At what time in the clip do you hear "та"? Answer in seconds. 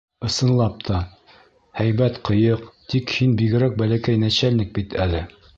0.87-1.01